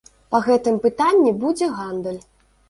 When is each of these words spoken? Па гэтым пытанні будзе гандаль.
Па 0.35 0.39
гэтым 0.47 0.79
пытанні 0.85 1.35
будзе 1.45 1.69
гандаль. 1.77 2.19